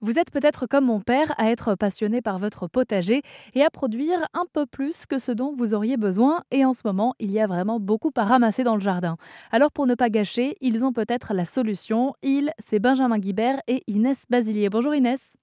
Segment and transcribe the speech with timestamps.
[0.00, 3.22] Vous êtes peut-être comme mon père à être passionné par votre potager
[3.54, 6.44] et à produire un peu plus que ce dont vous auriez besoin.
[6.52, 9.16] Et en ce moment, il y a vraiment beaucoup à ramasser dans le jardin.
[9.50, 12.14] Alors pour ne pas gâcher, ils ont peut-être la solution.
[12.22, 14.68] Ils, c'est Benjamin Guibert et Inès Basilier.
[14.70, 15.36] Bonjour Inès.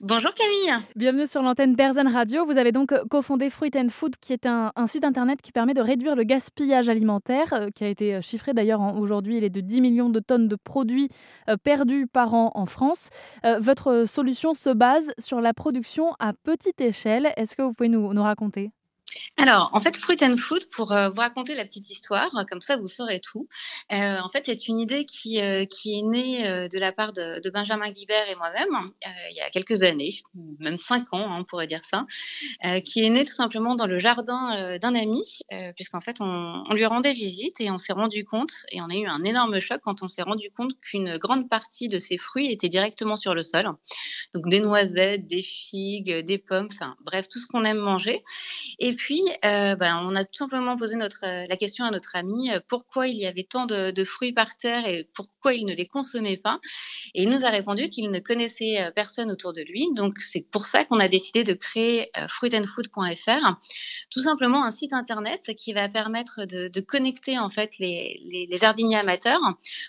[0.00, 0.80] Bonjour Camille.
[0.94, 2.44] Bienvenue sur l'antenne d'Airzen Radio.
[2.44, 5.80] Vous avez donc cofondé Fruit and Food, qui est un, site internet qui permet de
[5.80, 9.38] réduire le gaspillage alimentaire, euh, qui a été euh, chiffré d'ailleurs aujourd'hui.
[9.38, 11.08] Il est de 10 millions de tonnes de produits
[11.48, 13.10] euh, perdus par an en France.
[13.60, 17.32] votre solution se base sur la production à petite échelle.
[17.36, 18.70] Est-ce que vous pouvez nous raconter?
[19.40, 22.76] Alors, en fait, Fruit and Food, pour euh, vous raconter la petite histoire, comme ça
[22.76, 23.48] vous saurez tout,
[23.92, 27.40] euh, en fait, c'est une idée qui, euh, qui est née de la part de,
[27.40, 28.90] de Benjamin Guibert et moi-même,
[29.30, 30.22] il y a quelques années,
[30.58, 32.04] même cinq ans, hein, on pourrait dire ça,
[32.84, 35.38] qui est née tout simplement dans le jardin d'un ami,
[35.76, 38.94] puisqu'en fait, on, on, lui rendait visite et on s'est rendu compte, et on a
[38.94, 42.50] eu un énorme choc quand on s'est rendu compte qu'une grande partie de ses fruits
[42.50, 43.70] étaient directement sur le sol.
[44.34, 48.24] Donc, des noisettes, des figues, des pommes, enfin, bref, tout ce qu'on aime manger.
[48.78, 52.50] Et puis, euh, ben, on a tout simplement posé euh, la question à notre ami
[52.50, 55.86] euh, pourquoi il y avait tant de, fruits par terre et pourquoi il ne les
[55.86, 56.58] consommait pas.
[57.14, 59.88] Et il nous a répondu qu'il ne connaissait personne autour de lui.
[59.94, 63.56] Donc c'est pour ça qu'on a décidé de créer fruitandfood.fr,
[64.10, 69.40] tout simplement un site internet qui va permettre de, connecter en fait les, jardiniers amateurs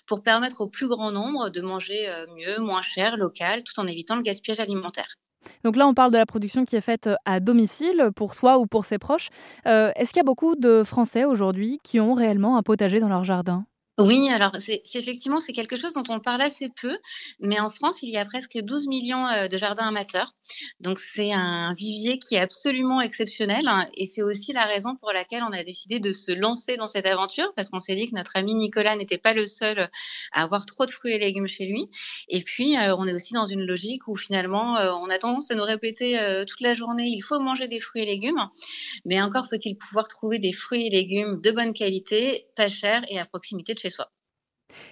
[0.05, 4.15] pour permettre au plus grand nombre de manger mieux, moins cher, local, tout en évitant
[4.15, 5.15] le gaspillage alimentaire.
[5.63, 8.57] Donc là, on parle de la production qui est faite euh, à domicile pour soi
[8.57, 9.29] ou pour ses proches.
[9.67, 13.09] Euh, est-ce qu'il y a beaucoup de Français aujourd'hui qui ont réellement un potager dans
[13.09, 13.65] leur jardin?
[13.99, 16.97] Oui, alors effectivement c'est quelque chose dont on parle assez peu,
[17.41, 20.33] mais en France il y a presque 12 millions euh, de jardins amateurs,
[20.79, 25.11] donc c'est un vivier qui est absolument exceptionnel hein, et c'est aussi la raison pour
[25.11, 28.15] laquelle on a décidé de se lancer dans cette aventure parce qu'on s'est dit que
[28.15, 29.89] notre ami Nicolas n'était pas le seul
[30.31, 31.87] à avoir trop de fruits et légumes chez lui,
[32.27, 35.51] et puis euh, on est aussi dans une logique où finalement euh, on a tendance
[35.51, 38.49] à nous répéter toute la journée il faut manger des fruits et légumes,
[39.05, 43.19] mais encore faut-il pouvoir trouver des fruits et légumes de bonne qualité, pas chers et
[43.19, 44.09] à proximité de chez soi.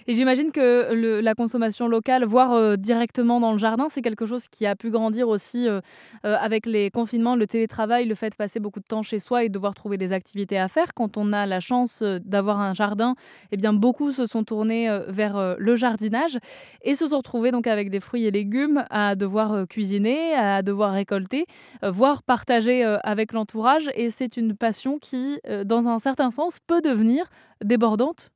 [0.06, 4.48] Et j'imagine que la consommation locale, voire euh, directement dans le jardin, c'est quelque chose
[4.48, 5.80] qui a pu grandir aussi euh,
[6.24, 9.44] euh, avec les confinements, le télétravail, le fait de passer beaucoup de temps chez soi
[9.44, 10.94] et de devoir trouver des activités à faire.
[10.94, 13.14] Quand on a la chance d'avoir un jardin,
[13.52, 16.38] eh bien beaucoup se sont tournés vers le jardinage
[16.82, 20.92] et se sont retrouvés donc avec des fruits et légumes à devoir cuisiner, à devoir
[20.92, 21.46] récolter,
[21.82, 23.90] voire partager avec l'entourage.
[23.94, 27.28] Et c'est une passion qui, dans un certain sens, peut devenir
[27.62, 28.30] débordante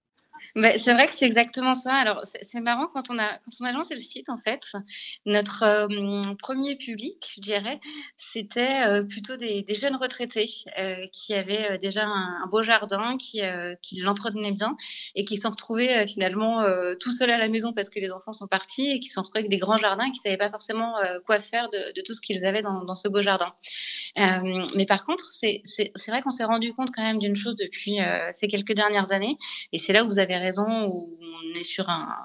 [0.54, 1.94] bah, c'est vrai que c'est exactement ça.
[1.94, 4.60] Alors, c'est marrant quand on a quand on a lancé le site en fait,
[5.26, 7.80] notre euh, premier public, je dirais,
[8.16, 13.40] c'était euh, plutôt des, jeunes retraités euh, qui avaient déjà un, beau jardin, qui
[13.82, 14.76] qui l'entretenaient bien
[15.14, 16.64] et qui sont retrouvés finalement
[17.00, 19.40] tout seuls à la maison parce que les enfants sont partis et qui sont retrouvés
[19.40, 20.94] avec des grands jardins et qui savaient pas forcément
[21.26, 23.52] quoi faire de, de, tout ce qu'ils avaient dans, dans, ce beau jardin.
[24.16, 25.62] mais par contre, c'est
[26.08, 27.98] vrai qu'on s'est rendu compte quand même d'une chose depuis
[28.34, 29.38] ces quelques dernières années
[29.72, 32.16] et c'est là où vous avez raison, où on est sur un,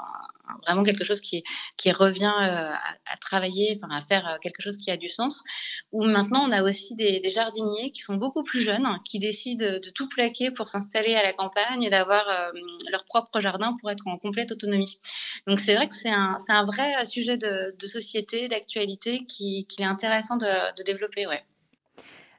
[0.66, 1.44] vraiment quelque chose qui,
[1.92, 2.74] revient euh,
[3.06, 5.44] à, travailler, enfin, à faire euh, quelque chose qui a du sens.
[5.92, 9.90] Où maintenant, on a aussi des, jardiniers qui sont beaucoup plus jeunes, qui décident de
[9.90, 12.52] tout plaquer pour s'installer à la campagne et d'avoir euh,
[12.92, 15.00] leur propre jardin pour être en complète autonomie.
[15.48, 20.38] Donc c'est vrai que c'est un, vrai sujet de, société, d'actualité qui, qui, est intéressant
[20.38, 21.28] de, de développer.
[21.28, 21.44] Ouais.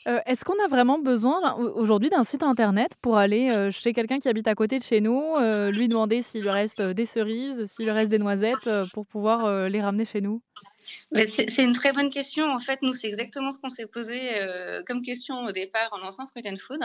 [0.08, 4.19] Euh, est-ce qu'on a vraiment besoin aujourd'hui d'un site internet pour aller euh, chez quelqu'un
[4.19, 7.66] qui habite à côté de chez nous, euh, lui demander s'il lui reste des cerises,
[7.66, 10.41] s'il lui reste des noisettes pour pouvoir les ramener chez nous?
[11.12, 12.50] C'est une très bonne question.
[12.50, 15.99] En fait, nous, c'est exactement ce qu'on s'est posé euh, comme question au départ en
[15.99, 16.81] lançant Fruit and Food.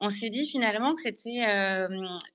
[0.00, 1.88] On s'est dit finalement que c'était euh,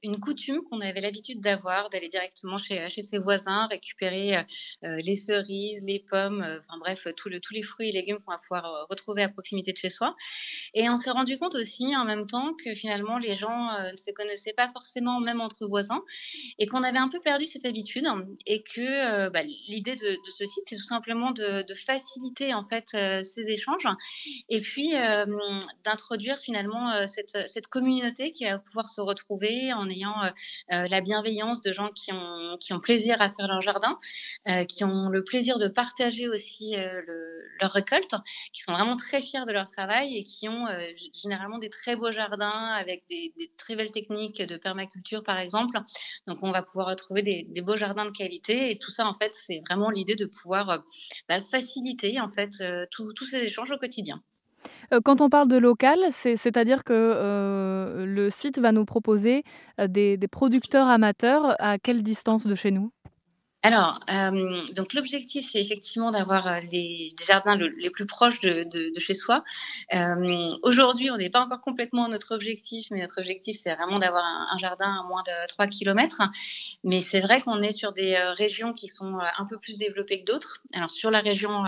[0.03, 5.83] une coutume qu'on avait l'habitude d'avoir, d'aller directement chez, ses voisins, récupérer euh, les cerises,
[5.85, 9.73] les pommes, enfin bref, tous les fruits et légumes qu'on va pouvoir retrouver à proximité
[9.73, 10.15] de chez soi.
[10.73, 14.11] Et on s'est rendu compte aussi en même temps que finalement les gens ne se
[14.11, 16.03] connaissaient pas forcément même entre voisins
[16.59, 18.05] et qu'on avait un peu perdu cette habitude
[18.45, 22.85] et que bah, l'idée de ce site, c'est tout simplement simplement de, faciliter en fait
[22.93, 23.87] euh, ces échanges
[24.49, 25.25] et puis euh,
[25.83, 30.15] d'introduire finalement euh, cette, communauté qui va pouvoir se retrouver en ayant
[30.69, 33.97] la bienveillance de gens qui ont, qui ont plaisir à faire leur jardin,
[34.67, 38.15] qui ont le plaisir de partager aussi le, leur récolte,
[38.51, 40.65] qui sont vraiment très fiers de leur travail et qui ont
[41.13, 45.79] généralement des très beaux jardins avec des, très belles techniques de permaculture par exemple.
[46.27, 49.33] Donc on va pouvoir retrouver des beaux jardins de qualité et tout ça en fait
[49.33, 50.83] c'est vraiment l'idée de pouvoir
[51.29, 54.21] bah, faciliter en fait euh, tous ces échanges au quotidien.
[54.93, 59.43] Euh, quand on parle de local, c'est-à-dire que euh, le site va nous proposer
[59.79, 62.91] des, des, producteurs amateurs à quelle distance de chez nous?
[63.63, 69.13] Alors, euh, donc l'objectif, c'est effectivement d'avoir euh, des, jardins les plus proches de, chez
[69.13, 69.43] soi.
[69.93, 73.99] Euh, aujourd'hui, on n'est pas encore complètement à notre objectif, mais notre objectif, c'est vraiment
[73.99, 76.23] d'avoir un, jardin à moins de 3 km.
[76.83, 80.31] Mais c'est vrai qu'on est sur des régions qui sont un peu plus développées que
[80.31, 80.63] d'autres.
[80.73, 81.63] Alors, sur la région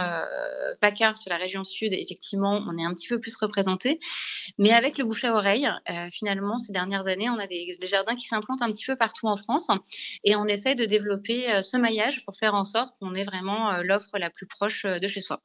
[0.82, 4.00] PACA, sur la région sud, effectivement, on est un petit peu plus représenté.
[4.58, 5.70] Mais avec le bouche à oreille,
[6.12, 9.28] finalement, ces dernières années, on a des, des jardins qui s'implantent un petit peu partout
[9.28, 9.68] en France
[10.24, 13.84] et on essaye de développer ce maillage pour faire en sorte qu'on ait vraiment euh,
[13.84, 15.40] l'offre la plus proche euh, de chez soi.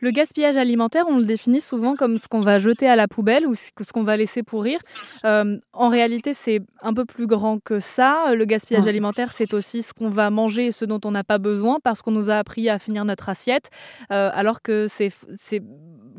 [0.00, 3.46] Le gaspillage alimentaire, on le définit souvent comme ce qu'on va jeter à la poubelle
[3.46, 4.80] ou ce qu'on va laisser pourrir.
[5.24, 8.34] Euh, en réalité, c'est un peu plus grand que ça.
[8.34, 11.38] Le gaspillage alimentaire, c'est aussi ce qu'on va manger et ce dont on n'a pas
[11.38, 13.70] besoin parce qu'on nous a appris à finir notre assiette,
[14.08, 15.12] alors que c'est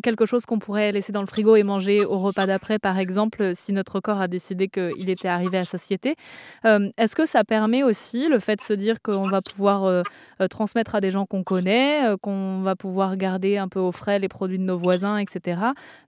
[0.03, 3.53] quelque chose qu'on pourrait laisser dans le frigo et manger au repas d'après, par exemple,
[3.55, 6.15] si notre corps a décidé qu'il était arrivé à satiété.
[6.65, 10.03] Euh, est-ce que ça permet aussi le fait de se dire qu'on va pouvoir euh,
[10.41, 14.19] euh, transmettre à des gens qu'on connaît, qu'on va pouvoir garder un peu au frais
[14.19, 15.61] les produits de nos voisins, etc.,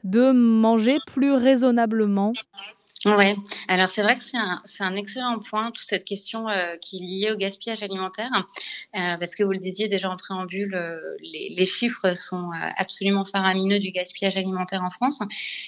[0.03, 2.33] de manger plus raisonnablement
[3.05, 3.35] oui,
[3.67, 7.05] alors c'est vrai que c'est un, un, excellent point, toute cette question euh, qui est
[7.05, 8.31] liée au gaspillage alimentaire,
[8.95, 13.23] euh, parce que vous le disiez déjà en préambule, euh, les, les, chiffres sont absolument
[13.23, 15.19] faramineux du gaspillage alimentaire en France.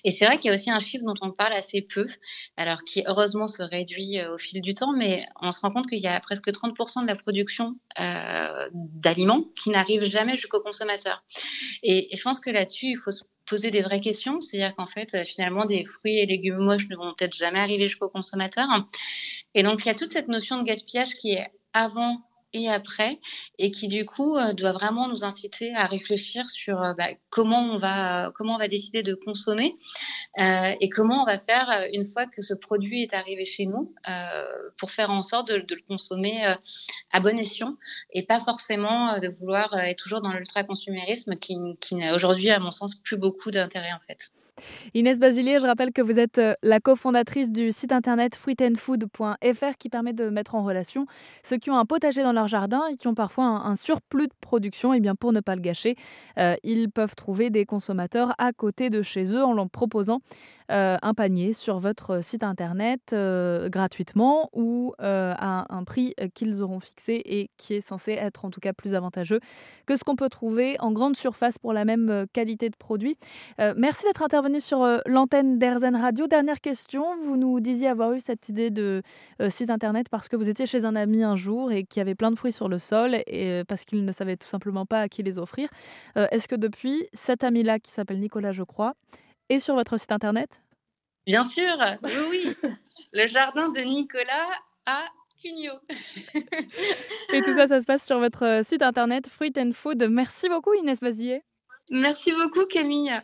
[0.03, 2.07] Et c'est vrai qu'il y a aussi un chiffre dont on parle assez peu,
[2.57, 5.99] alors qui heureusement se réduit au fil du temps, mais on se rend compte qu'il
[5.99, 7.75] y a presque 30% de la production
[8.73, 11.23] d'aliments qui n'arrive jamais jusqu'au consommateur.
[11.83, 14.41] Et, et je pense que là-dessus, il faut se poser des vraies questions.
[14.41, 17.87] C'est-à-dire qu'en fait, euh, finalement, des fruits et légumes moches ne vont peut-être jamais arriver
[17.87, 18.67] jusqu'au consommateur.
[19.55, 23.19] Et donc, il y a toute cette notion de gaspillage qui est avant et après,
[23.57, 27.73] et qui du coup euh, doit vraiment nous inciter à réfléchir sur euh, bah, comment
[27.73, 29.75] on va comment on va décider de consommer
[30.39, 33.93] euh, et comment on va faire une fois que ce produit est arrivé chez nous
[34.77, 36.55] pour faire en sorte de, le consommer
[37.11, 37.75] à bon escient
[38.11, 42.59] et pas forcément de vouloir être toujours dans l'ultra consumérisme qui, qui n'a aujourd'hui à
[42.59, 44.31] mon sens plus beaucoup d'intérêt en fait.
[44.93, 49.89] Inès Basilier, je rappelle que vous êtes euh, la cofondatrice du site internet fruitandfood.fr qui
[49.89, 51.05] permet de mettre en relation
[51.43, 54.93] ceux qui ont un potager dans jardin et qui ont parfois un, surplus de production.
[54.93, 55.95] Et eh bien pour ne pas le gâcher,
[56.37, 60.19] euh, ils peuvent trouver des consommateurs à côté de chez eux en leur proposant
[60.69, 63.15] euh, un panier sur votre site internet
[63.67, 68.59] gratuitement ou à un prix qu'ils auront fixé et qui est censé être en tout
[68.59, 69.39] cas plus avantageux
[69.85, 73.17] que ce qu'on peut trouver en grande surface pour la même qualité de produit.
[73.77, 76.27] merci d'être intervenu sur euh, l'antenne d'Erzen Radio.
[76.27, 79.01] Dernière question, vous nous disiez avoir eu cette idée de
[79.41, 82.15] euh, site internet parce que vous étiez chez un ami un jour et qui avait
[82.15, 85.01] plein de fruits sur le sol et euh, parce qu'il ne savait tout simplement pas
[85.01, 85.69] à qui les offrir.
[86.15, 88.93] Est-ce que depuis, cet ami-là, qui s'appelle Nicolas, je crois,
[89.49, 90.61] est sur votre site internet?
[91.25, 92.55] Bien sûr, oui, oui.
[93.13, 94.49] le jardin de Nicolas
[94.85, 95.05] à
[95.41, 95.73] Cugno.
[97.33, 100.07] et tout ça, ça se passe sur votre site internet Fruit and Food.
[100.09, 101.43] Merci beaucoup Inès Bazier.
[101.89, 103.21] Merci beaucoup Camille.